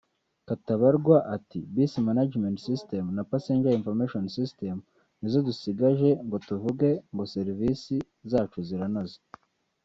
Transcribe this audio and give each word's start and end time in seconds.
Katabarwa 0.47 1.17
ati 1.35 1.59
“Bus 1.73 1.93
Management 2.07 2.57
system’ 2.67 3.03
na 3.15 3.23
‘Passenger 3.31 3.77
Information 3.79 4.25
System’ 4.37 4.75
nizo 5.19 5.39
dusigaje 5.47 6.09
ngo 6.25 6.37
tuvuge 6.47 6.89
ngo 7.13 7.23
serivisi 7.35 7.95
zacu 8.31 8.59
ziranoze 8.67 9.17